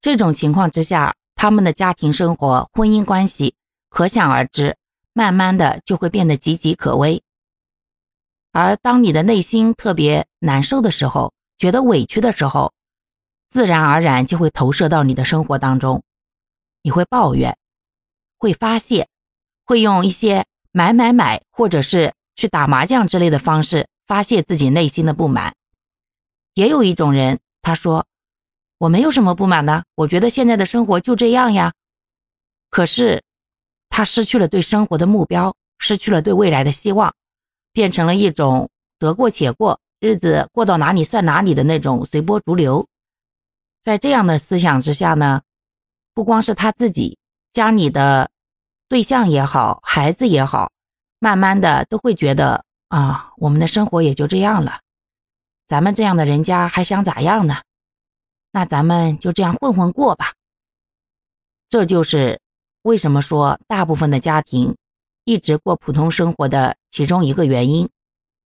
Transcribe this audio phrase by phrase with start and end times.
[0.00, 3.54] 这种情况之下，他们的家庭生活、婚姻关系
[3.88, 4.76] 可想而知，
[5.12, 7.22] 慢慢的就会变得岌岌可危。
[8.52, 12.72] 而当你的内心特别难受的时候，觉得委屈的时候，
[13.50, 16.02] 自然而然就会投射到你的生活当中，
[16.82, 17.56] 你会抱怨，
[18.38, 19.08] 会发泄，
[19.66, 25.54] 会用一些买买买，或者是去打麻将之类的方式发泄自己内心的不满。
[26.54, 28.06] 也有一种人，他说
[28.80, 31.74] ：“我没有什么不满的，我觉得现在的生活就这样呀。”
[32.70, 33.22] 可是，
[33.90, 37.14] 他失去了对生活的目标，失去了对未来的希望。
[37.72, 38.68] 变成了一种
[38.98, 42.88] 得过且过，日子过到哪里算哪里的那种随波逐流。
[43.82, 45.42] 在这样的思想之下呢，
[46.14, 47.18] 不光是他自己，
[47.52, 48.30] 家里的
[48.88, 50.72] 对象也好，孩子也好，
[51.18, 54.80] 慢慢的都会觉得啊，我们的生活也就这样了。
[55.68, 57.58] 咱们这样的人家还想咋样呢？
[58.52, 60.32] 那咱们就这样混混过吧。
[61.68, 62.40] 这就是
[62.82, 64.76] 为什么说大部分的家庭。
[65.24, 67.88] 一直过普通生活的其中一个原因。